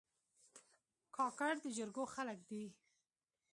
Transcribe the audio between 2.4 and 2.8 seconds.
دي.